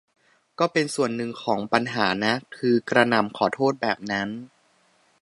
[0.59, 4.29] ก็เป็นส่วนหนึ่งของปัญหานะ คือกระหน่ำขอโทษแบบนั้น